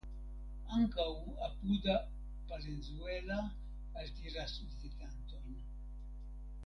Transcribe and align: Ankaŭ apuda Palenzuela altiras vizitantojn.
Ankaŭ 0.77 1.05
apuda 1.47 1.97
Palenzuela 2.53 3.37
altiras 4.05 4.57
vizitantojn. 4.63 5.63